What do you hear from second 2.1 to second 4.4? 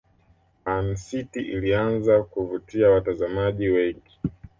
kuvutia watazamaji wengi